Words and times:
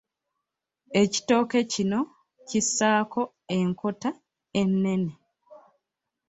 Ekitooke 1.01 1.59
kino 1.73 1.99
kissaako 2.47 3.21
enkota 3.57 4.09
ennene. 4.59 5.11